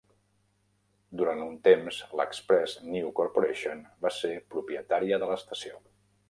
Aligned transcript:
Durant 1.19 1.43
un 1.47 1.51
temps 1.67 1.99
l'Express 2.21 2.73
News 2.95 3.13
Corporation 3.21 3.85
va 4.07 4.13
ser 4.17 4.33
propietària 4.55 5.21
de 5.25 5.31
l'estació. 5.35 5.79